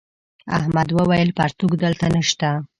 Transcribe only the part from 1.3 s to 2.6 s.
پرتوگ دلته نشته.